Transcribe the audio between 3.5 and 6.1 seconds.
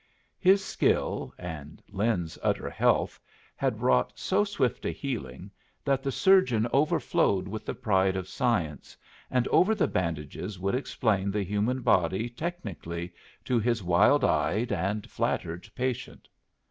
had wrought so swift a healing that